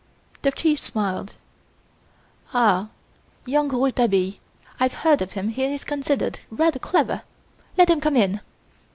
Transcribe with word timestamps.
'"The 0.41 0.49
Chief 0.51 0.79
smiled. 0.79 1.35
"Ah, 2.55 2.89
young 3.45 3.69
Rouletabille 3.69 4.37
I've 4.79 4.95
heard 5.05 5.21
of 5.21 5.33
him 5.33 5.49
he 5.49 5.63
is 5.65 5.83
considered 5.83 6.39
rather 6.49 6.79
clever. 6.79 7.21
Let 7.77 7.91
him 7.91 8.01
come 8.01 8.15
in." 8.17 8.41